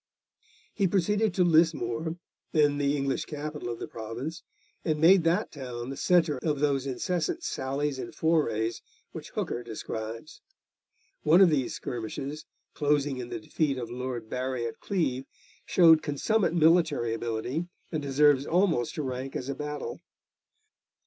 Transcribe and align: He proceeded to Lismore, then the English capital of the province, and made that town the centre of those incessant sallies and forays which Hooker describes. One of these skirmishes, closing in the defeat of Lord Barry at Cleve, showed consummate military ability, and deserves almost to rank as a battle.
He 0.73 0.87
proceeded 0.87 1.31
to 1.35 1.43
Lismore, 1.43 2.15
then 2.53 2.79
the 2.79 2.97
English 2.97 3.25
capital 3.25 3.69
of 3.69 3.77
the 3.77 3.87
province, 3.87 4.41
and 4.83 4.99
made 4.99 5.23
that 5.25 5.51
town 5.51 5.91
the 5.91 5.95
centre 5.95 6.39
of 6.41 6.59
those 6.59 6.87
incessant 6.87 7.43
sallies 7.43 7.99
and 7.99 8.15
forays 8.15 8.81
which 9.11 9.29
Hooker 9.35 9.61
describes. 9.61 10.41
One 11.21 11.39
of 11.39 11.51
these 11.51 11.75
skirmishes, 11.75 12.45
closing 12.73 13.17
in 13.19 13.29
the 13.29 13.39
defeat 13.39 13.77
of 13.77 13.91
Lord 13.91 14.27
Barry 14.27 14.65
at 14.65 14.79
Cleve, 14.79 15.25
showed 15.67 16.01
consummate 16.01 16.55
military 16.55 17.13
ability, 17.13 17.67
and 17.91 18.01
deserves 18.01 18.47
almost 18.47 18.95
to 18.95 19.03
rank 19.03 19.35
as 19.35 19.49
a 19.49 19.53
battle. 19.55 19.99